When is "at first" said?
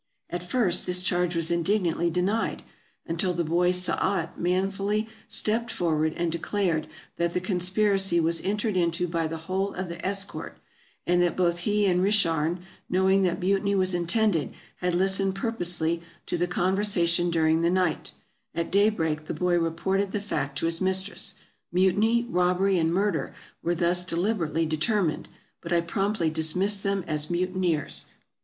0.31-0.87